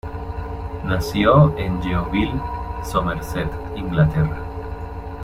[0.83, 2.31] Nació en Yeovil,
[2.83, 4.43] Somerset, Inglaterra.